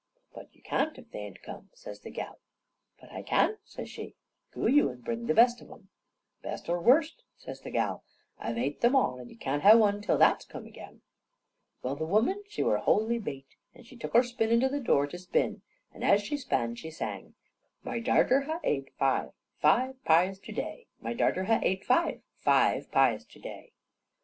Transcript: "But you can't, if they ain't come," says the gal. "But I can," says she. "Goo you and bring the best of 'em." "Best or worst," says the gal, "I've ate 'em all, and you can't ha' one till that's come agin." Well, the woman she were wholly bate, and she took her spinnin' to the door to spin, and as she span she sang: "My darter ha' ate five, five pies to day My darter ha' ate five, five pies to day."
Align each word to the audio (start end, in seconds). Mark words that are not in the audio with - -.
"But 0.33 0.55
you 0.55 0.63
can't, 0.63 0.97
if 0.97 1.11
they 1.11 1.19
ain't 1.19 1.43
come," 1.43 1.69
says 1.75 1.99
the 1.99 2.09
gal. 2.09 2.39
"But 2.99 3.11
I 3.11 3.21
can," 3.21 3.59
says 3.63 3.87
she. 3.87 4.15
"Goo 4.49 4.65
you 4.67 4.89
and 4.89 5.05
bring 5.05 5.27
the 5.27 5.35
best 5.35 5.61
of 5.61 5.69
'em." 5.69 5.89
"Best 6.41 6.67
or 6.69 6.81
worst," 6.81 7.21
says 7.37 7.61
the 7.61 7.69
gal, 7.69 8.03
"I've 8.39 8.57
ate 8.57 8.83
'em 8.83 8.95
all, 8.95 9.19
and 9.19 9.29
you 9.29 9.37
can't 9.37 9.61
ha' 9.61 9.77
one 9.77 10.01
till 10.01 10.17
that's 10.17 10.43
come 10.45 10.65
agin." 10.65 11.03
Well, 11.83 11.95
the 11.95 12.07
woman 12.07 12.41
she 12.49 12.63
were 12.63 12.79
wholly 12.79 13.19
bate, 13.19 13.55
and 13.75 13.85
she 13.85 13.95
took 13.95 14.13
her 14.15 14.23
spinnin' 14.23 14.61
to 14.61 14.69
the 14.69 14.79
door 14.79 15.05
to 15.05 15.19
spin, 15.19 15.61
and 15.93 16.03
as 16.03 16.23
she 16.23 16.35
span 16.35 16.73
she 16.73 16.89
sang: 16.89 17.35
"My 17.83 17.99
darter 17.99 18.41
ha' 18.41 18.57
ate 18.63 18.91
five, 18.97 19.33
five 19.59 20.03
pies 20.03 20.39
to 20.39 20.51
day 20.51 20.87
My 20.99 21.13
darter 21.13 21.43
ha' 21.43 21.59
ate 21.61 21.85
five, 21.85 22.21
five 22.37 22.91
pies 22.91 23.23
to 23.25 23.39
day." 23.39 23.71